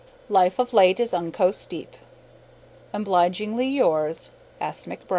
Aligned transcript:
Life 0.29 0.57
of 0.57 0.73
late 0.73 0.99
is 0.99 1.13
unco 1.13 1.51
steep. 1.51 1.93
Obligingly 2.91 3.67
yours, 3.67 4.31
S. 4.59 4.87
McB. 4.87 5.01